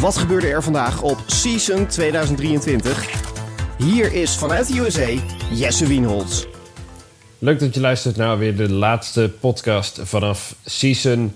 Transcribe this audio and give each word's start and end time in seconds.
Wat 0.00 0.16
gebeurde 0.16 0.46
er 0.46 0.62
vandaag 0.62 1.02
op 1.02 1.18
Season 1.26 1.86
2023? 1.86 3.22
Hier 3.78 4.12
is 4.12 4.36
vanuit 4.36 4.66
de 4.66 4.78
USA 4.78 5.08
Jesse 5.52 5.86
Wienholz. 5.86 6.46
Leuk 7.38 7.58
dat 7.58 7.74
je 7.74 7.80
luistert 7.80 8.16
naar 8.16 8.38
weer 8.38 8.56
de 8.56 8.72
laatste 8.72 9.32
podcast 9.40 10.00
vanaf 10.02 10.54
Season. 10.64 11.34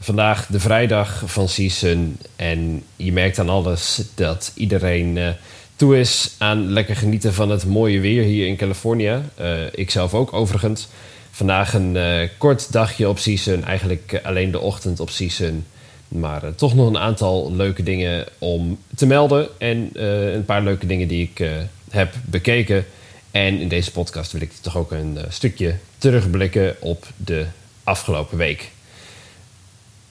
Vandaag 0.00 0.46
de 0.46 0.60
vrijdag 0.60 1.22
van 1.24 1.48
Season. 1.48 2.18
En 2.36 2.82
je 2.96 3.12
merkt 3.12 3.38
aan 3.38 3.48
alles 3.48 4.02
dat 4.14 4.52
iedereen 4.54 5.16
uh, 5.16 5.28
toe 5.76 5.98
is 5.98 6.34
aan 6.38 6.72
lekker 6.72 6.96
genieten 6.96 7.34
van 7.34 7.50
het 7.50 7.66
mooie 7.66 8.00
weer 8.00 8.22
hier 8.22 8.46
in 8.46 8.56
Californië. 8.56 9.22
Uh, 9.40 9.62
ik 9.72 9.90
zelf 9.90 10.14
ook 10.14 10.32
overigens. 10.32 10.88
Vandaag 11.30 11.74
een 11.74 11.94
uh, 11.94 12.28
kort 12.38 12.72
dagje 12.72 13.08
op 13.08 13.18
Season. 13.18 13.64
Eigenlijk 13.64 14.20
alleen 14.22 14.50
de 14.50 14.60
ochtend 14.60 15.00
op 15.00 15.10
Season. 15.10 15.64
Maar 16.08 16.44
uh, 16.44 16.50
toch 16.50 16.74
nog 16.74 16.88
een 16.88 16.98
aantal 16.98 17.52
leuke 17.54 17.82
dingen 17.82 18.26
om 18.38 18.78
te 18.94 19.06
melden. 19.06 19.48
En 19.58 19.90
uh, 19.94 20.32
een 20.32 20.44
paar 20.44 20.62
leuke 20.62 20.86
dingen 20.86 21.08
die 21.08 21.22
ik 21.22 21.40
uh, 21.40 21.50
heb 21.90 22.14
bekeken. 22.24 22.86
En 23.30 23.58
in 23.58 23.68
deze 23.68 23.90
podcast 23.90 24.32
wil 24.32 24.40
ik 24.40 24.52
toch 24.60 24.76
ook 24.76 24.90
een 24.90 25.18
stukje 25.28 25.74
terugblikken 25.98 26.76
op 26.80 27.06
de 27.16 27.46
afgelopen 27.84 28.38
week. 28.38 28.70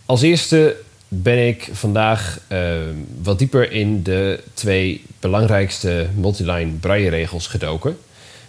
Als 0.06 0.22
eerste 0.22 0.76
ben 1.08 1.48
ik 1.48 1.70
vandaag 1.72 2.40
wat 3.22 3.40
dieper 3.40 3.72
in 3.72 4.04
de 4.04 4.44
twee 4.54 5.04
belangrijkste 5.20 6.08
multiline 6.16 6.72
braille-regels 6.72 7.48
gedoken. 7.48 7.98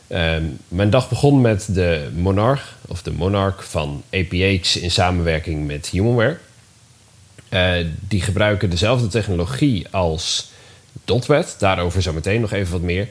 Um, 0.09 0.59
mijn 0.69 0.91
dag 0.91 1.09
begon 1.09 1.41
met 1.41 1.74
de 1.74 2.09
Monarch, 2.16 2.77
of 2.88 3.02
de 3.02 3.13
Monarch 3.13 3.69
van 3.69 4.02
APH 4.10 4.77
in 4.77 4.91
samenwerking 4.91 5.66
met 5.66 5.88
Humanware. 5.88 6.38
Uh, 7.51 7.73
die 8.01 8.21
gebruiken 8.21 8.71
dezelfde 8.71 9.07
technologie 9.07 9.87
als 9.91 10.51
Dotwet. 11.05 11.57
Daarover 11.59 12.03
zometeen 12.03 12.41
nog 12.41 12.53
even 12.53 12.73
wat 12.73 12.80
meer. 12.80 13.09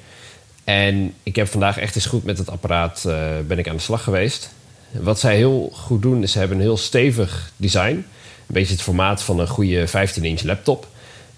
En 0.64 1.14
ik 1.24 1.36
heb 1.36 1.48
vandaag 1.48 1.78
echt 1.78 1.96
eens 1.96 2.06
goed 2.06 2.24
met 2.24 2.38
het 2.38 2.50
apparaat 2.50 3.04
uh, 3.08 3.14
ben 3.48 3.60
ik 3.60 3.68
aan 3.68 3.76
de 3.76 3.82
slag 3.82 4.04
geweest. 4.04 4.50
Wat 4.92 5.20
zij 5.20 5.36
heel 5.36 5.70
goed 5.74 6.02
doen, 6.02 6.24
is 6.24 6.32
ze 6.32 6.40
hebben 6.40 6.58
een 6.58 6.64
heel 6.64 6.78
stevig 6.78 7.52
design. 7.58 7.96
Een 7.96 8.06
beetje 8.54 8.74
het 8.74 8.82
formaat 8.82 9.24
van 9.24 9.40
een 9.40 9.48
goede 9.48 9.88
15-inch 9.88 10.44
laptop. 10.44 10.88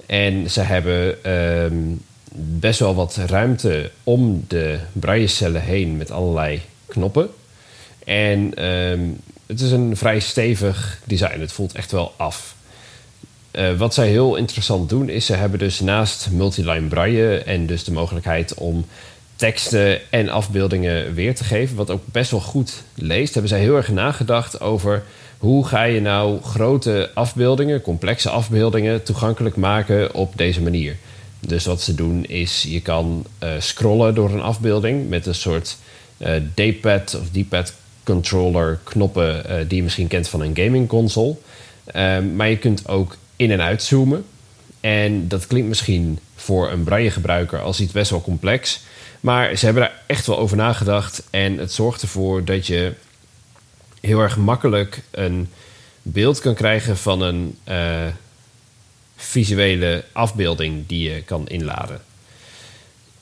En 0.05 0.49
ze 0.49 0.61
hebben 0.61 1.31
um, 1.31 2.01
best 2.35 2.79
wel 2.79 2.95
wat 2.95 3.19
ruimte 3.27 3.91
om 4.03 4.45
de 4.47 4.79
braillecellen 4.93 5.61
heen 5.61 5.97
met 5.97 6.11
allerlei 6.11 6.61
knoppen. 6.85 7.29
En 8.05 8.65
um, 8.65 9.19
het 9.45 9.61
is 9.61 9.71
een 9.71 9.97
vrij 9.97 10.19
stevig 10.19 11.01
design. 11.03 11.39
Het 11.39 11.51
voelt 11.51 11.73
echt 11.73 11.91
wel 11.91 12.13
af. 12.17 12.55
Uh, 13.51 13.77
wat 13.77 13.93
zij 13.93 14.07
heel 14.07 14.35
interessant 14.35 14.89
doen, 14.89 15.09
is 15.09 15.25
ze 15.25 15.33
hebben 15.33 15.59
dus 15.59 15.79
naast 15.79 16.27
multiline 16.31 16.87
braille 16.87 17.37
en 17.37 17.65
dus 17.65 17.83
de 17.83 17.91
mogelijkheid 17.91 18.53
om 18.53 18.85
teksten 19.35 20.11
en 20.11 20.29
afbeeldingen 20.29 21.13
weer 21.13 21.35
te 21.35 21.43
geven, 21.43 21.75
wat 21.75 21.89
ook 21.89 22.01
best 22.05 22.31
wel 22.31 22.39
goed 22.39 22.83
leest, 22.93 23.33
hebben 23.33 23.51
zij 23.51 23.59
heel 23.59 23.75
erg 23.75 23.89
nagedacht 23.89 24.61
over 24.61 25.03
hoe 25.37 25.67
ga 25.67 25.83
je 25.83 26.01
nou 26.01 26.41
grote 26.41 27.11
afbeeldingen, 27.13 27.81
complexe 27.81 28.29
afbeeldingen, 28.29 29.03
toegankelijk 29.03 29.55
maken 29.55 30.13
op 30.13 30.37
deze 30.37 30.61
manier. 30.61 30.95
Dus 31.39 31.65
wat 31.65 31.81
ze 31.81 31.95
doen 31.95 32.25
is, 32.25 32.65
je 32.67 32.81
kan 32.81 33.25
uh, 33.43 33.49
scrollen 33.59 34.15
door 34.15 34.29
een 34.29 34.41
afbeelding 34.41 35.09
met 35.09 35.25
een 35.25 35.35
soort 35.35 35.77
uh, 36.17 36.29
D-pad 36.53 37.17
of 37.21 37.29
D-pad 37.29 37.73
controller 38.03 38.79
knoppen 38.83 39.43
die 39.67 39.77
je 39.77 39.83
misschien 39.83 40.07
kent 40.07 40.29
van 40.29 40.41
een 40.41 40.55
gaming 40.55 40.87
console. 40.87 41.35
maar 42.35 42.49
je 42.49 42.57
kunt 42.57 42.87
ook 42.87 43.17
in- 43.37 43.51
en 43.51 43.61
uitzoomen. 43.61 44.25
En 44.79 45.27
dat 45.27 45.47
klinkt 45.47 45.67
misschien 45.67 46.19
voor 46.35 46.71
een 46.71 46.83
braille 46.83 47.11
gebruiker 47.11 47.61
als 47.61 47.79
iets 47.79 47.91
best 47.91 48.11
wel 48.11 48.21
complex. 48.21 48.79
Maar 49.19 49.55
ze 49.55 49.65
hebben 49.65 49.83
daar 49.83 50.01
echt 50.05 50.25
wel 50.27 50.37
over 50.37 50.57
nagedacht. 50.57 51.23
En 51.29 51.57
het 51.57 51.71
zorgt 51.73 52.01
ervoor 52.01 52.45
dat 52.45 52.67
je 52.67 52.93
heel 54.01 54.19
erg 54.19 54.37
makkelijk 54.37 55.01
een 55.11 55.49
beeld 56.01 56.39
kan 56.39 56.53
krijgen 56.53 56.97
van 56.97 57.21
een 57.21 57.57
uh, 57.69 58.05
visuele 59.15 60.03
afbeelding 60.11 60.87
die 60.87 61.09
je 61.09 61.21
kan 61.21 61.47
inladen. 61.47 62.01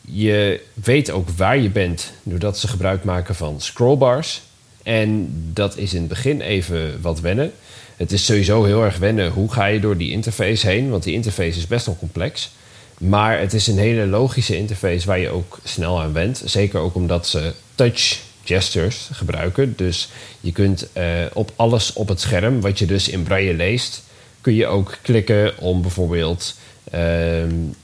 Je 0.01 0.61
weet 0.73 1.11
ook 1.11 1.29
waar 1.29 1.57
je 1.57 1.69
bent 1.69 2.11
doordat 2.23 2.57
ze 2.59 2.67
gebruik 2.67 3.03
maken 3.03 3.35
van 3.35 3.61
scrollbars. 3.61 4.41
En 4.85 5.29
dat 5.53 5.78
is 5.78 5.94
in 5.94 6.00
het 6.00 6.09
begin 6.09 6.41
even 6.41 7.01
wat 7.01 7.19
wennen. 7.19 7.51
Het 7.96 8.12
is 8.12 8.25
sowieso 8.25 8.63
heel 8.63 8.84
erg 8.84 8.97
wennen 8.97 9.31
hoe 9.31 9.51
ga 9.51 9.66
je 9.66 9.79
door 9.79 9.97
die 9.97 10.12
interface 10.12 10.68
heen, 10.68 10.90
want 10.90 11.03
die 11.03 11.13
interface 11.13 11.57
is 11.57 11.68
best 11.68 11.85
wel 11.85 11.97
complex. 12.00 12.51
Maar 12.97 13.40
het 13.40 13.53
is 13.53 13.68
een 13.68 13.78
hele 13.78 14.06
logische 14.06 14.57
interface 14.57 15.07
waar 15.07 15.19
je 15.19 15.29
ook 15.29 15.59
snel 15.63 16.01
aan 16.01 16.13
went. 16.13 16.41
Zeker 16.46 16.79
ook 16.79 16.96
omdat 16.96 17.28
ze 17.28 17.53
touch 17.75 18.19
gestures 18.44 19.09
gebruiken. 19.12 19.73
Dus 19.75 20.09
je 20.40 20.51
kunt 20.51 20.88
uh, 20.97 21.03
op 21.34 21.52
alles 21.56 21.94
op 21.94 22.07
het 22.07 22.22
scherm, 22.22 22.62
wat 22.62 22.79
je 22.79 22.85
dus 22.85 23.09
in 23.09 23.23
braille 23.23 23.53
leest, 23.53 24.03
kun 24.41 24.53
je 24.53 24.67
ook 24.67 24.97
klikken 25.02 25.57
om 25.57 25.81
bijvoorbeeld 25.81 26.56
uh, 26.94 27.44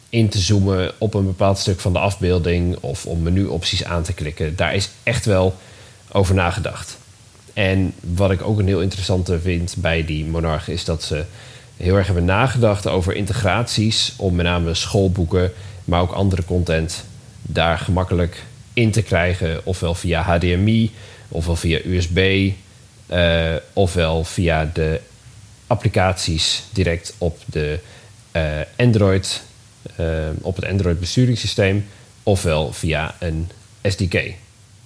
in 0.10 0.30
te 0.30 0.40
zoomen 0.40 0.92
op 0.98 1.14
een 1.14 1.26
bepaald 1.26 1.58
stuk 1.58 1.80
van 1.80 1.94
de 1.94 2.00
afbeelding 2.00 2.78
of 2.80 3.06
om 3.06 3.22
menuopties 3.22 3.84
aan 3.84 4.04
te 4.04 4.14
klikken. 4.14 4.56
Daar 4.56 4.76
is 4.76 4.90
echt 5.04 5.26
wel 5.26 5.56
over 6.12 6.36
nagedacht. 6.36 6.98
En 7.54 7.94
wat 8.00 8.32
ik 8.32 8.42
ook 8.42 8.60
een 8.60 8.68
heel 8.68 8.82
interessante 8.82 9.40
vind 9.40 9.76
bij 9.78 10.06
die 10.06 10.26
Monarch 10.26 10.68
is 10.68 10.86
dat 10.86 11.04
ze 11.04 11.26
heel 11.78 11.96
erg 11.96 12.06
hebben 12.06 12.26
nagedacht 12.26 12.88
over 12.88 13.16
integraties 13.16 14.14
om 14.18 14.36
met 14.36 14.46
name 14.46 14.74
schoolboeken, 14.74 15.52
maar 15.86 16.02
ook 16.02 16.12
andere 16.12 16.46
content 16.46 17.04
daar 17.42 17.78
gemakkelijk 17.78 18.44
in 18.74 18.92
te 18.92 19.02
krijgen, 19.02 19.66
ofwel 19.66 19.96
via 19.96 20.22
HDMI, 20.22 20.92
ofwel 21.28 21.56
via 21.56 21.80
USB, 21.86 22.52
uh, 23.12 23.56
ofwel 23.74 24.24
via 24.24 24.70
de 24.74 25.00
applicaties 25.68 26.64
direct 26.74 27.14
op 27.18 27.40
de 27.46 27.80
uh, 28.32 28.44
Android, 28.78 29.42
uh, 30.00 30.08
op 30.42 30.56
het 30.56 30.66
Android 30.66 31.00
besturingssysteem, 31.00 31.86
ofwel 32.24 32.74
via 32.74 33.16
een 33.20 33.50
SDK. 33.84 34.34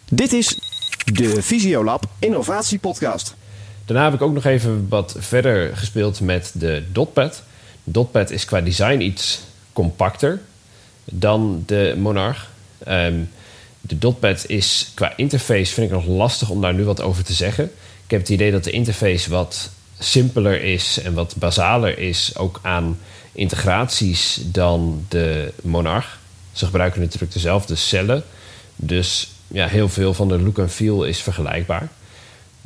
Dit 0.10 0.34
is 0.34 0.58
de 1.14 1.42
Visiolab 1.42 2.06
Innovatie 2.20 2.80
Podcast. 2.80 3.36
Daarna 3.86 4.04
heb 4.04 4.14
ik 4.14 4.22
ook 4.22 4.34
nog 4.34 4.46
even 4.46 4.86
wat 4.90 5.16
verder 5.18 5.78
gespeeld 5.78 6.20
met 6.20 6.52
de 6.54 6.84
Dotpad. 6.92 7.44
Dotpad 7.84 8.32
is 8.32 8.46
qua 8.46 8.62
design 8.62 9.02
iets 9.02 9.42
compacter 9.74 10.42
dan 11.04 11.64
de 11.66 11.96
Monarch. 11.98 12.50
Um, 12.88 13.30
de 13.82 13.98
Dotpad 13.98 14.48
is 14.48 14.92
qua 14.94 15.14
interface 15.16 15.74
vind 15.74 15.88
ik 15.92 15.96
nog 15.96 16.06
lastig 16.06 16.50
om 16.50 16.62
daar 16.62 16.74
nu 16.74 16.84
wat 16.84 17.02
over 17.02 17.24
te 17.24 17.34
zeggen. 17.34 17.64
Ik 18.06 18.12
heb 18.12 18.20
het 18.20 18.30
idee 18.30 18.52
dat 18.52 18.64
de 18.64 18.72
interface 18.72 19.30
wat 19.30 19.70
simpeler 20.00 20.64
is 20.64 21.00
en 21.04 21.14
wat 21.14 21.36
basaler 21.38 22.00
is, 22.00 22.38
ook 22.38 22.60
aan 22.62 23.00
integraties 23.32 24.40
dan 24.44 25.06
de 25.10 25.54
Monarch. 25.62 26.20
Ze 26.52 26.66
gebruiken 26.66 27.02
natuurlijk 27.02 27.34
dezelfde 27.34 27.76
cellen. 27.76 28.24
Dus 28.76 29.30
ja, 29.48 29.68
heel 29.68 29.90
veel 29.90 30.14
van 30.14 30.28
de 30.28 30.40
look 30.40 30.58
en 30.58 30.70
feel 30.70 31.04
is 31.04 31.22
vergelijkbaar. 31.22 31.90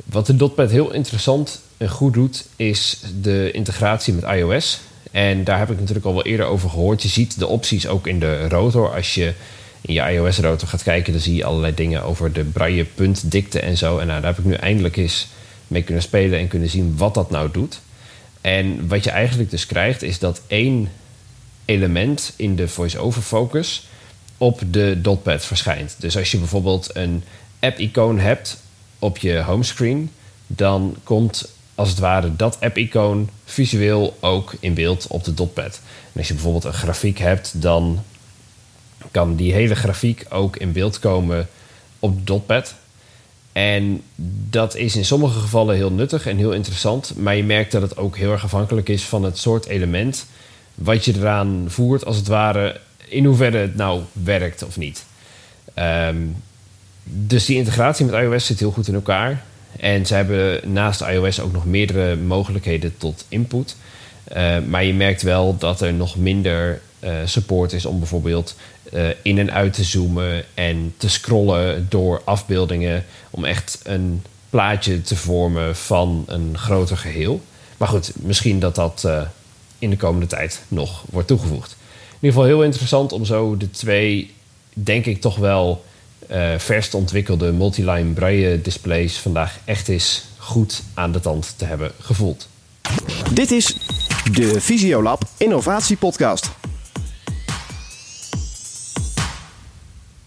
Wat 0.04 0.26
de 0.26 0.36
Dotpad 0.36 0.70
heel 0.70 0.92
interessant 0.92 1.60
en 1.76 1.88
goed 1.88 2.14
doet, 2.14 2.46
is 2.56 3.00
de 3.20 3.50
integratie 3.52 4.14
met 4.14 4.24
iOS. 4.24 4.80
En 5.10 5.44
daar 5.44 5.58
heb 5.58 5.70
ik 5.70 5.78
natuurlijk 5.78 6.06
al 6.06 6.14
wel 6.14 6.24
eerder 6.24 6.46
over 6.46 6.70
gehoord. 6.70 7.02
Je 7.02 7.08
ziet 7.08 7.38
de 7.38 7.46
opties 7.46 7.86
ook 7.86 8.06
in 8.06 8.20
de 8.20 8.48
rotor. 8.48 8.94
Als 8.94 9.14
je 9.14 9.32
in 9.80 9.94
je 9.94 10.12
iOS-rotor 10.12 10.68
gaat 10.68 10.82
kijken, 10.82 11.12
dan 11.12 11.22
zie 11.22 11.34
je 11.34 11.44
allerlei 11.44 11.74
dingen 11.74 12.02
over 12.02 12.32
de 12.32 12.44
braille 12.44 12.84
puntdikte 12.84 13.60
en 13.60 13.76
zo. 13.76 13.98
En 13.98 14.06
nou, 14.06 14.20
daar 14.20 14.30
heb 14.34 14.38
ik 14.38 14.50
nu 14.50 14.54
eindelijk 14.54 14.96
eens 14.96 15.28
mee 15.66 15.82
kunnen 15.82 16.02
spelen 16.02 16.38
en 16.38 16.48
kunnen 16.48 16.68
zien 16.68 16.96
wat 16.96 17.14
dat 17.14 17.30
nou 17.30 17.48
doet. 17.52 17.80
En 18.40 18.88
wat 18.88 19.04
je 19.04 19.10
eigenlijk 19.10 19.50
dus 19.50 19.66
krijgt, 19.66 20.02
is 20.02 20.18
dat 20.18 20.40
één 20.46 20.90
element 21.64 22.32
in 22.36 22.56
de 22.56 22.68
voice-over 22.68 23.22
focus 23.22 23.86
op 24.40 24.62
de 24.70 25.00
dotpad 25.00 25.44
verschijnt. 25.44 25.94
Dus 25.98 26.16
als 26.16 26.30
je 26.30 26.38
bijvoorbeeld 26.38 26.90
een 26.92 27.24
app-icoon 27.58 28.18
hebt 28.18 28.60
op 28.98 29.18
je 29.18 29.42
homescreen, 29.42 30.10
dan 30.46 30.96
komt 31.04 31.48
als 31.74 31.88
het 31.88 31.98
ware 31.98 32.36
dat 32.36 32.60
app-icoon 32.60 33.30
visueel 33.44 34.16
ook 34.20 34.54
in 34.60 34.74
beeld 34.74 35.06
op 35.06 35.24
de 35.24 35.34
dotpad. 35.34 35.80
En 36.12 36.18
als 36.18 36.28
je 36.28 36.34
bijvoorbeeld 36.34 36.64
een 36.64 36.72
grafiek 36.72 37.18
hebt, 37.18 37.62
dan 37.62 38.02
kan 39.10 39.36
die 39.36 39.52
hele 39.52 39.74
grafiek 39.74 40.26
ook 40.28 40.56
in 40.56 40.72
beeld 40.72 40.98
komen 40.98 41.48
op 41.98 42.18
de 42.18 42.24
dotpad. 42.24 42.74
En 43.52 44.02
dat 44.50 44.76
is 44.76 44.96
in 44.96 45.04
sommige 45.04 45.40
gevallen 45.40 45.76
heel 45.76 45.92
nuttig 45.92 46.26
en 46.26 46.36
heel 46.36 46.52
interessant, 46.52 47.12
maar 47.16 47.36
je 47.36 47.44
merkt 47.44 47.72
dat 47.72 47.82
het 47.82 47.96
ook 47.96 48.16
heel 48.16 48.32
erg 48.32 48.44
afhankelijk 48.44 48.88
is 48.88 49.02
van 49.02 49.22
het 49.22 49.38
soort 49.38 49.66
element 49.66 50.26
wat 50.74 51.04
je 51.04 51.14
eraan 51.16 51.64
voert, 51.68 52.04
als 52.04 52.16
het 52.16 52.26
ware 52.26 52.80
in 53.10 53.24
hoeverre 53.24 53.58
het 53.58 53.76
nou 53.76 54.02
werkt 54.12 54.62
of 54.62 54.76
niet. 54.76 55.04
Um, 55.78 56.42
dus 57.04 57.44
die 57.44 57.56
integratie 57.56 58.06
met 58.06 58.22
iOS 58.22 58.46
zit 58.46 58.58
heel 58.58 58.70
goed 58.70 58.88
in 58.88 58.94
elkaar. 58.94 59.42
En 59.76 60.06
ze 60.06 60.14
hebben 60.14 60.72
naast 60.72 61.00
iOS 61.00 61.40
ook 61.40 61.52
nog 61.52 61.66
meerdere 61.66 62.16
mogelijkheden 62.16 62.94
tot 62.98 63.24
input. 63.28 63.76
maar 64.68 64.84
je 64.84 64.94
merkt 64.94 65.22
wel 65.22 65.56
dat 65.58 65.80
er 65.80 65.92
nog 65.92 66.16
minder 66.16 66.80
support 67.24 67.72
is 67.72 67.86
om 67.86 67.98
bijvoorbeeld 67.98 68.56
in 69.22 69.38
en 69.38 69.52
uit 69.52 69.72
te 69.72 69.84
zoomen 69.84 70.44
en 70.54 70.94
te 70.96 71.08
scrollen 71.08 71.86
door 71.88 72.22
afbeeldingen 72.24 73.04
om 73.30 73.44
echt 73.44 73.80
een 73.82 74.22
plaatje 74.50 75.02
te 75.02 75.16
vormen 75.16 75.76
van 75.76 76.24
een 76.26 76.58
groter 76.58 76.96
geheel. 76.96 77.40
Maar 77.76 77.88
goed, 77.88 78.12
misschien 78.14 78.60
dat 78.60 78.74
dat 78.74 79.08
in 79.78 79.90
de 79.90 79.96
komende 79.96 80.26
tijd 80.26 80.62
nog 80.68 81.04
wordt 81.10 81.28
toegevoegd. 81.28 81.76
In 82.20 82.26
ieder 82.26 82.40
geval 82.40 82.56
heel 82.56 82.66
interessant 82.66 83.12
om 83.12 83.24
zo 83.24 83.56
de 83.56 83.70
twee, 83.70 84.30
denk 84.72 85.06
ik 85.06 85.20
toch 85.20 85.36
wel 85.36 85.84
uh, 86.30 86.58
verst 86.58 86.94
ontwikkelde 86.94 87.52
multiline 87.52 88.12
braille 88.12 88.60
displays 88.60 89.18
vandaag 89.18 89.58
echt 89.64 89.88
eens 89.88 90.24
goed 90.36 90.82
aan 90.94 91.12
de 91.12 91.20
tand 91.20 91.54
te 91.56 91.64
hebben 91.64 91.92
gevoeld. 92.00 92.48
Dit 93.32 93.50
is 93.50 93.74
de 94.32 94.60
Visiolab 94.60 95.22
Innovatie 95.36 95.96
Podcast. 95.96 96.50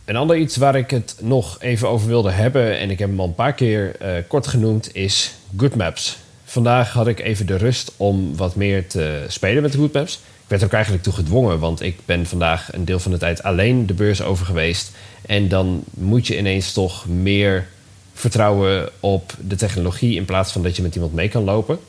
Een 0.05 0.15
ander 0.15 0.37
iets 0.37 0.57
waar 0.57 0.75
ik 0.75 0.89
het 0.89 1.15
nog 1.21 1.57
even 1.61 1.89
over 1.89 2.07
wilde 2.07 2.31
hebben, 2.31 2.77
en 2.77 2.89
ik 2.89 2.99
heb 2.99 3.09
hem 3.09 3.19
al 3.19 3.27
een 3.27 3.35
paar 3.35 3.53
keer 3.53 3.95
uh, 4.01 4.09
kort 4.27 4.47
genoemd, 4.47 4.95
is 4.95 5.33
GoodMaps. 5.57 6.17
Vandaag 6.43 6.93
had 6.93 7.07
ik 7.07 7.19
even 7.19 7.45
de 7.45 7.57
rust 7.57 7.91
om 7.97 8.35
wat 8.35 8.55
meer 8.55 8.87
te 8.87 9.25
spelen 9.27 9.61
met 9.61 9.71
de 9.71 9.77
GoodMaps. 9.77 10.19
Ik 10.53 10.59
werd 10.59 10.71
ook 10.71 10.77
eigenlijk 10.77 11.03
toe 11.03 11.13
gedwongen, 11.13 11.59
want 11.59 11.81
ik 11.81 11.97
ben 12.05 12.25
vandaag 12.25 12.73
een 12.73 12.85
deel 12.85 12.99
van 12.99 13.11
de 13.11 13.17
tijd 13.17 13.43
alleen 13.43 13.85
de 13.85 13.93
beurs 13.93 14.21
over 14.21 14.45
geweest. 14.45 14.91
En 15.25 15.47
dan 15.47 15.83
moet 15.89 16.27
je 16.27 16.37
ineens 16.37 16.73
toch 16.73 17.07
meer 17.07 17.67
vertrouwen 18.13 18.89
op 18.99 19.33
de 19.39 19.55
technologie 19.55 20.15
in 20.15 20.25
plaats 20.25 20.51
van 20.51 20.63
dat 20.63 20.75
je 20.75 20.81
met 20.81 20.95
iemand 20.95 21.13
mee 21.13 21.27
kan 21.29 21.43
lopen. 21.43 21.79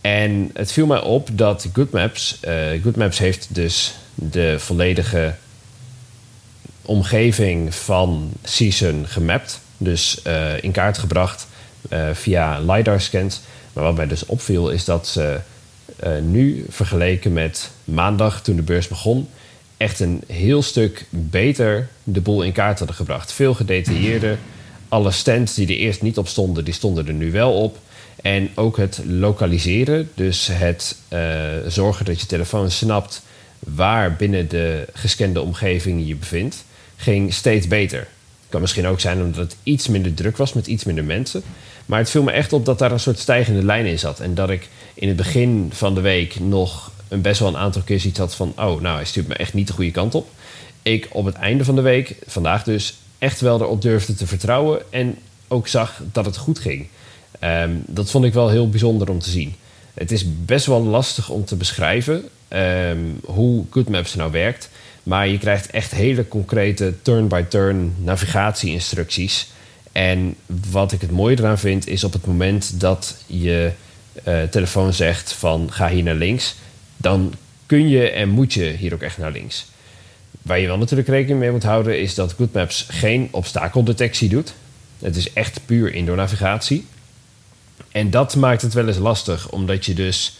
En 0.00 0.50
het 0.54 0.72
viel 0.72 0.86
mij 0.86 1.00
op 1.00 1.28
dat 1.32 1.68
GoodMaps, 1.72 2.38
uh, 2.44 2.82
GoodMaps 2.82 3.18
heeft 3.18 3.46
dus 3.50 3.94
de 4.14 4.54
volledige 4.58 5.34
omgeving 6.82 7.74
van 7.74 8.32
Season 8.42 9.04
gemapt. 9.06 9.60
Dus 9.76 10.20
uh, 10.26 10.62
in 10.62 10.72
kaart 10.72 10.98
gebracht 10.98 11.46
uh, 11.90 12.08
via 12.12 12.60
LiDAR-scans. 12.60 13.40
Maar 13.72 13.84
wat 13.84 13.96
mij 13.96 14.06
dus 14.06 14.26
opviel 14.26 14.70
is 14.70 14.84
dat 14.84 15.06
ze 15.06 15.40
uh, 16.04 16.10
nu 16.22 16.64
vergeleken 16.68 17.32
met 17.32 17.70
maandag 17.84 18.42
toen 18.42 18.56
de 18.56 18.62
beurs 18.62 18.88
begon, 18.88 19.28
echt 19.76 20.00
een 20.00 20.22
heel 20.26 20.62
stuk 20.62 21.04
beter 21.10 21.88
de 22.04 22.20
boel 22.20 22.42
in 22.42 22.52
kaart 22.52 22.78
hadden 22.78 22.96
gebracht. 22.96 23.32
Veel 23.32 23.54
gedetailleerder. 23.54 24.38
Alle 24.88 25.10
stands 25.10 25.54
die 25.54 25.66
er 25.66 25.76
eerst 25.76 26.02
niet 26.02 26.18
op 26.18 26.28
stonden, 26.28 26.64
die 26.64 26.74
stonden 26.74 27.06
er 27.06 27.12
nu 27.12 27.30
wel 27.30 27.52
op. 27.62 27.78
En 28.22 28.48
ook 28.54 28.76
het 28.76 29.00
lokaliseren, 29.06 30.10
dus 30.14 30.48
het 30.52 30.96
uh, 31.12 31.20
zorgen 31.66 32.04
dat 32.04 32.20
je 32.20 32.26
telefoon 32.26 32.70
snapt 32.70 33.22
waar 33.58 34.16
binnen 34.16 34.48
de 34.48 34.86
gescande 34.92 35.40
omgeving 35.40 36.06
je 36.06 36.16
bevindt, 36.16 36.64
ging 36.96 37.34
steeds 37.34 37.68
beter. 37.68 38.06
Kan 38.54 38.62
misschien 38.62 38.86
ook 38.86 39.00
zijn 39.00 39.22
omdat 39.22 39.36
het 39.36 39.56
iets 39.62 39.88
minder 39.88 40.14
druk 40.14 40.36
was 40.36 40.52
met 40.52 40.66
iets 40.66 40.84
minder 40.84 41.04
mensen. 41.04 41.42
Maar 41.86 41.98
het 41.98 42.10
viel 42.10 42.22
me 42.22 42.30
echt 42.30 42.52
op 42.52 42.64
dat 42.64 42.78
daar 42.78 42.92
een 42.92 43.00
soort 43.00 43.18
stijgende 43.18 43.64
lijn 43.64 43.86
in 43.86 43.98
zat. 43.98 44.20
En 44.20 44.34
dat 44.34 44.50
ik 44.50 44.68
in 44.94 45.08
het 45.08 45.16
begin 45.16 45.70
van 45.72 45.94
de 45.94 46.00
week 46.00 46.40
nog 46.40 46.90
een 47.08 47.20
best 47.20 47.40
wel 47.40 47.48
een 47.48 47.56
aantal 47.56 47.82
keer 47.82 48.00
zoiets 48.00 48.18
had 48.18 48.34
van... 48.34 48.52
oh, 48.56 48.80
nou, 48.80 48.96
hij 48.96 49.04
stuurt 49.04 49.28
me 49.28 49.34
echt 49.34 49.54
niet 49.54 49.66
de 49.66 49.72
goede 49.72 49.90
kant 49.90 50.14
op. 50.14 50.28
Ik 50.82 51.08
op 51.10 51.24
het 51.24 51.34
einde 51.34 51.64
van 51.64 51.74
de 51.74 51.80
week, 51.80 52.16
vandaag 52.26 52.62
dus, 52.62 52.94
echt 53.18 53.40
wel 53.40 53.60
erop 53.60 53.82
durfde 53.82 54.14
te 54.14 54.26
vertrouwen... 54.26 54.82
en 54.90 55.18
ook 55.48 55.68
zag 55.68 56.00
dat 56.12 56.24
het 56.24 56.36
goed 56.36 56.58
ging. 56.58 56.86
Um, 57.40 57.82
dat 57.86 58.10
vond 58.10 58.24
ik 58.24 58.32
wel 58.32 58.48
heel 58.48 58.68
bijzonder 58.68 59.10
om 59.10 59.18
te 59.18 59.30
zien. 59.30 59.54
Het 59.94 60.12
is 60.12 60.24
best 60.44 60.66
wel 60.66 60.84
lastig 60.84 61.28
om 61.28 61.44
te 61.44 61.56
beschrijven 61.56 62.28
um, 62.48 63.20
hoe 63.24 63.64
GoodMaps 63.70 64.14
nou 64.14 64.30
werkt... 64.30 64.68
maar 65.04 65.28
je 65.28 65.38
krijgt 65.38 65.70
echt 65.70 65.90
hele 65.90 66.28
concrete 66.28 66.94
turn-by-turn 67.02 67.94
navigatie-instructies... 67.98 69.52
En 69.94 70.36
wat 70.70 70.92
ik 70.92 71.00
het 71.00 71.10
mooie 71.10 71.38
eraan 71.38 71.58
vind, 71.58 71.86
is 71.86 72.04
op 72.04 72.12
het 72.12 72.26
moment 72.26 72.80
dat 72.80 73.16
je 73.26 73.72
uh, 74.28 74.42
telefoon 74.42 74.92
zegt 74.92 75.32
van 75.32 75.72
ga 75.72 75.88
hier 75.88 76.02
naar 76.02 76.14
links, 76.14 76.54
dan 76.96 77.34
kun 77.66 77.88
je 77.88 78.10
en 78.10 78.28
moet 78.28 78.52
je 78.52 78.64
hier 78.64 78.94
ook 78.94 79.02
echt 79.02 79.18
naar 79.18 79.30
links. 79.32 79.66
Waar 80.42 80.58
je 80.58 80.66
wel 80.66 80.78
natuurlijk 80.78 81.08
rekening 81.08 81.38
mee 81.38 81.50
moet 81.50 81.62
houden, 81.62 82.00
is 82.00 82.14
dat 82.14 82.32
GoodMaps 82.32 82.86
geen 82.88 83.28
obstakeldetectie 83.30 84.28
doet. 84.28 84.54
Het 84.98 85.16
is 85.16 85.32
echt 85.32 85.60
puur 85.66 85.94
indoor 85.94 86.16
navigatie. 86.16 86.86
En 87.90 88.10
dat 88.10 88.36
maakt 88.36 88.62
het 88.62 88.72
wel 88.72 88.86
eens 88.86 88.98
lastig, 88.98 89.50
omdat 89.50 89.86
je 89.86 89.94
dus 89.94 90.38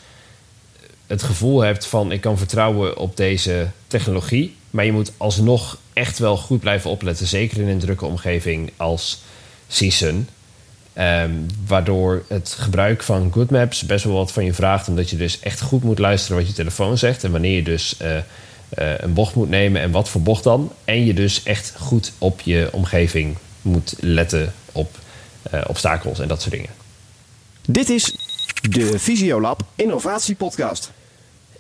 het 1.07 1.23
gevoel 1.23 1.61
hebt 1.61 1.87
van 1.87 2.13
ik 2.13 2.21
kan 2.21 2.39
vertrouwen 2.39 2.97
op 2.97 3.17
deze 3.17 3.69
technologie, 3.87 4.57
maar 4.71 4.85
je 4.85 4.93
moet 4.93 5.13
alsnog 5.17 5.79
echt 5.93 6.19
wel 6.19 6.37
goed 6.37 6.61
blijven 6.61 6.91
opletten, 6.91 7.27
zeker 7.27 7.59
in 7.59 7.69
een 7.69 7.79
drukke 7.79 8.05
omgeving 8.05 8.73
als 8.77 9.23
season. 9.69 10.29
Um, 10.99 11.47
waardoor 11.67 12.25
het 12.29 12.57
gebruik 12.59 13.03
van 13.03 13.33
Good 13.33 13.51
Maps 13.51 13.83
best 13.83 14.05
wel 14.05 14.15
wat 14.15 14.33
van 14.33 14.45
je 14.45 14.53
vraagt. 14.53 14.89
Omdat 14.89 15.11
je 15.11 15.17
dus 15.17 15.41
echt 15.41 15.61
goed 15.61 15.83
moet 15.83 15.99
luisteren 15.99 16.37
wat 16.37 16.47
je 16.47 16.53
telefoon 16.53 16.99
zegt. 16.99 17.25
En 17.25 17.31
wanneer 17.33 17.57
je 17.57 17.63
dus 17.63 17.95
uh, 18.03 18.17
uh, 18.17 18.23
een 18.99 19.13
bocht 19.13 19.35
moet 19.35 19.49
nemen 19.49 19.81
en 19.83 19.91
wat 19.91 20.09
voor 20.09 20.23
bocht 20.23 20.45
dan. 20.45 20.73
En 20.85 21.05
je 21.05 21.15
dus 21.15 21.43
echt 21.43 21.73
goed 21.79 22.13
op 22.19 22.41
je 22.41 22.69
omgeving 22.73 23.37
moet 23.63 23.95
letten 24.01 24.55
op 24.73 24.99
uh, 25.55 25.61
obstakels 25.67 26.19
en 26.19 26.29
dat 26.29 26.41
soort 26.41 26.55
dingen. 26.55 26.71
Dit 27.67 27.89
is 27.89 28.24
de 28.71 28.99
Visiolab 28.99 29.63
Innovatie 29.75 30.35
Podcast. 30.35 30.93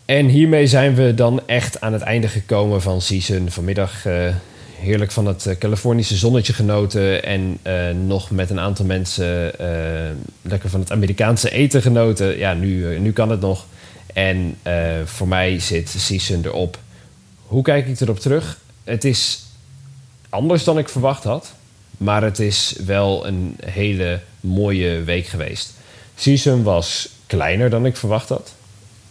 En 0.05 0.27
hiermee 0.27 0.67
zijn 0.67 0.95
we 0.95 1.15
dan 1.15 1.41
echt 1.47 1.81
aan 1.81 1.93
het 1.93 2.03
einde 2.03 2.29
gekomen 2.29 2.83
van 2.83 3.01
season. 3.01 3.51
Vanmiddag 3.51 4.05
heerlijk 4.79 5.11
van 5.11 5.27
het 5.27 5.47
eh, 5.47 5.57
Californische 5.59 6.17
zonnetje 6.17 6.53
genoten. 6.53 7.25
En 7.25 7.59
uh, 7.67 7.91
nog 8.07 8.31
met 8.31 8.51
een 8.51 8.61
aantal 8.61 8.85
mensen 8.85 9.53
lekker 10.43 10.71
van 10.71 10.81
het 10.81 10.93
Amerikaanse 10.93 11.51
eten 11.51 11.83
genoten. 11.83 12.39
Ja, 12.39 12.55
nu, 12.55 12.99
nu 12.99 13.13
kan 13.13 13.31
het 13.31 13.41
nog. 13.41 13.67
En 14.15 14.57
voor 15.05 15.29
mij 15.29 15.59
zit 15.59 15.89
Season 15.89 16.45
erop. 16.45 16.79
Hoe 17.47 17.63
kijk 17.63 17.87
ik 17.87 18.01
erop 18.01 18.19
terug? 18.19 18.59
Het 18.85 19.05
is 19.05 19.43
anders 20.29 20.65
dan 20.65 20.79
ik 20.79 20.89
verwacht 20.89 21.25
had. 21.25 21.53
Maar 21.97 22.23
het 22.23 22.39
is 22.39 22.75
wel 22.85 23.27
een 23.27 23.57
hele 23.65 24.21
mooie 24.41 25.03
week 25.03 25.27
geweest. 25.27 25.74
Season 26.17 26.63
was 26.63 27.09
kleiner 27.27 27.71
dan 27.71 27.87
ik 27.87 27.97
verwacht 27.97 28.29
had. 28.29 28.55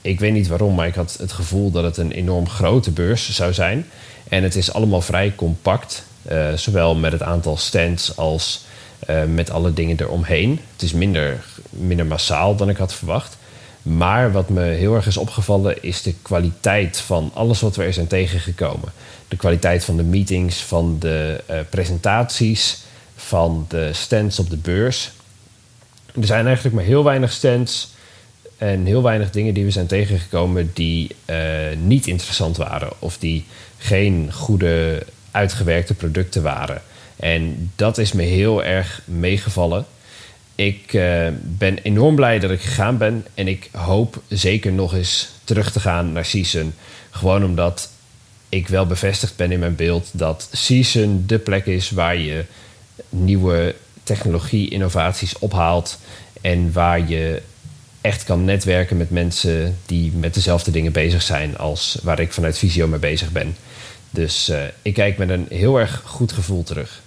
Ik 0.02 0.20
weet 0.20 0.34
niet 0.34 0.48
waarom, 0.48 0.76
maar 0.76 0.88
ik 0.88 0.96
had 0.96 1.16
het 1.20 1.32
gevoel 1.32 1.72
dat 1.72 1.84
het 1.84 1.98
een 1.98 2.12
enorm 2.12 2.50
grote 2.50 2.92
beurs 2.92 3.36
zou 3.36 3.54
zijn. 3.54 3.86
En 4.30 4.44
het 4.44 4.56
is 4.56 4.74
allemaal 4.74 5.02
vrij 5.02 5.34
compact, 5.36 6.06
uh, 6.32 6.54
zowel 6.54 6.96
met 6.96 7.12
het 7.12 7.22
aantal 7.22 7.58
stands 7.58 8.18
als 8.18 8.66
uh, 9.10 9.24
met 9.24 9.50
alle 9.50 9.74
dingen 9.74 10.00
eromheen. 10.00 10.60
Het 10.72 10.82
is 10.82 10.94
minder, 10.94 11.44
minder 11.70 12.06
massaal 12.06 12.56
dan 12.56 12.70
ik 12.70 12.78
had 12.78 12.94
verwacht. 12.94 13.38
Maar 13.82 14.32
wat 14.32 14.50
me 14.50 14.62
heel 14.62 14.96
erg 14.96 15.08
is 15.08 15.18
opgevallen 15.18 15.84
is 15.84 16.02
de 16.02 16.14
kwaliteit 16.22 16.98
van 16.98 17.32
alles 17.34 17.62
wat 17.62 17.76
we 17.76 17.84
er 17.84 17.94
zijn 17.94 18.08
tegengekomen. 18.08 18.92
De 19.28 19.36
kwaliteit 19.36 19.86
van 19.86 19.98
de 19.98 20.04
meetings, 20.04 20.62
van 20.62 20.96
de 21.00 21.44
uh, 21.50 21.60
presentaties, 21.70 22.82
van 23.16 23.66
de 23.68 23.90
stands 23.94 24.40
op 24.40 24.50
de 24.50 24.58
beurs. 24.58 25.12
Er 26.22 26.26
zijn 26.26 26.46
eigenlijk 26.46 26.76
maar 26.76 26.84
heel 26.84 27.04
weinig 27.04 27.32
stands 27.32 27.92
en 28.58 28.86
heel 28.86 29.04
weinig 29.04 29.32
dingen 29.32 29.54
die 29.54 29.66
we 29.66 29.72
zijn 29.72 29.88
tegengekomen 29.88 30.72
die 30.74 31.16
uh, 31.26 31.38
niet 31.78 32.08
interessant 32.08 32.58
waren 32.58 32.90
of 33.00 33.18
die 33.18 33.46
geen 33.78 34.30
goede 34.34 35.06
uitgewerkte 35.32 35.94
producten 35.94 36.44
waren. 36.44 36.82
En 37.16 37.72
dat 37.76 37.98
is 37.98 38.12
me 38.12 38.24
heel 38.24 38.64
erg 38.64 39.02
meegevallen. 39.06 39.86
Ik 40.56 40.94
uh, 40.94 41.28
ben 41.42 41.78
enorm 41.78 42.16
blij 42.16 42.40
dat 42.40 42.52
ik 42.52 42.62
gegaan 42.62 42.98
ben 42.98 43.26
en 43.34 43.48
ik 43.48 43.70
hoop 43.72 44.22
zeker 44.28 44.72
nog 44.72 44.94
eens 44.94 45.30
terug 45.44 45.72
te 45.72 45.80
gaan 45.80 46.12
naar 46.12 46.26
Season. 46.26 46.74
Gewoon 47.10 47.46
omdat 47.46 47.90
ik 48.50 48.68
wel 48.68 48.86
bevestigd 48.86 49.36
ben 49.36 49.52
in 49.52 49.60
mijn 49.60 49.76
beeld 49.76 50.10
dat 50.12 50.50
Season 50.52 51.24
de 51.28 51.40
plek 51.40 51.66
is 51.66 51.92
waar 51.92 52.18
je 52.18 52.46
nieuwe 53.10 53.76
technologie, 54.04 54.70
innovaties 54.70 55.40
ophaalt 55.40 56.00
en 56.42 56.72
waar 56.72 57.10
je 57.10 57.42
echt 58.02 58.24
kan 58.24 58.46
netwerken 58.46 58.98
met 58.98 59.10
mensen 59.10 59.78
die 59.86 60.12
met 60.12 60.34
dezelfde 60.34 60.72
dingen 60.72 60.92
bezig 60.92 61.22
zijn 61.22 61.58
als 61.58 61.98
waar 62.04 62.20
ik 62.20 62.34
vanuit 62.34 62.58
Visio 62.58 62.88
mee 62.88 63.00
bezig 63.00 63.32
ben. 63.32 63.56
Dus 64.10 64.50
uh, 64.50 64.58
ik 64.82 64.94
kijk 64.94 65.18
met 65.18 65.30
een 65.30 65.46
heel 65.50 65.80
erg 65.80 66.02
goed 66.06 66.32
gevoel 66.32 66.64
terug. 66.64 67.02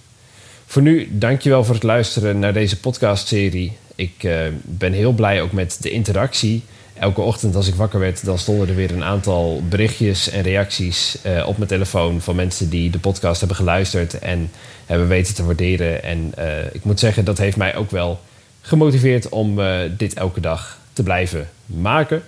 Voor 0.65 0.81
nu, 0.81 1.07
dankjewel 1.11 1.63
voor 1.63 1.73
het 1.73 1.83
luisteren 1.83 2.39
naar 2.39 2.53
deze 2.53 2.79
podcastserie. 2.79 3.77
Ik 3.95 4.23
uh, 4.23 4.39
ben 4.61 4.93
heel 4.93 5.11
blij 5.11 5.41
ook 5.41 5.51
met 5.51 5.77
de 5.81 5.89
interactie. 5.89 6.63
Elke 6.99 7.21
ochtend 7.21 7.55
als 7.55 7.67
ik 7.67 7.75
wakker 7.75 7.99
werd, 7.99 8.25
dan 8.25 8.37
stonden 8.37 8.67
er 8.67 8.75
weer 8.75 8.91
een 8.91 9.03
aantal 9.03 9.61
berichtjes 9.69 10.29
en 10.29 10.41
reacties 10.41 11.17
uh, 11.25 11.47
op 11.47 11.57
mijn 11.57 11.69
telefoon 11.69 12.21
van 12.21 12.35
mensen 12.35 12.69
die 12.69 12.89
de 12.89 12.99
podcast 12.99 13.39
hebben 13.39 13.57
geluisterd 13.57 14.19
en 14.19 14.51
hebben 14.85 15.07
weten 15.07 15.35
te 15.35 15.45
waarderen. 15.45 16.03
En 16.03 16.33
ik 16.71 16.83
moet 16.83 16.99
zeggen, 16.99 17.25
dat 17.25 17.37
heeft 17.37 17.57
mij 17.57 17.75
ook 17.75 17.91
wel 17.91 18.19
gemotiveerd 18.61 19.29
om 19.29 19.59
dit 19.97 20.13
elke 20.13 20.39
dag 20.39 20.77
te 20.93 21.03
blijven 21.03 21.49
maken. 21.65 22.23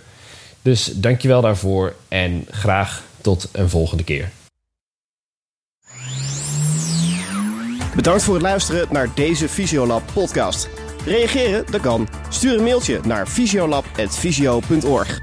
Dus 0.62 0.92
dankjewel 0.96 1.42
daarvoor 1.42 1.94
en 2.08 2.46
graag 2.50 3.04
tot 3.22 3.50
een 3.52 3.70
volgende 3.70 4.04
keer. 4.04 4.30
Bedankt 7.96 8.24
voor 8.24 8.34
het 8.34 8.44
luisteren 8.44 8.88
naar 8.92 9.10
deze 9.16 9.50
Fysiolab 9.50 10.04
podcast. 10.14 10.79
Reageren? 11.06 11.66
Dat 11.72 11.82
kan. 11.82 12.08
Stuur 12.30 12.58
een 12.58 12.64
mailtje 12.64 13.00
naar 13.04 13.28
fysiolab.fysio.org. 13.28 15.20